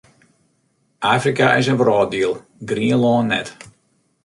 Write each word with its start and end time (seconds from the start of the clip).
Afrika 1.15 1.45
is 1.59 1.67
in 1.71 1.79
wrâlddiel, 1.81 2.33
Grienlân 2.69 3.25
net. 3.33 3.47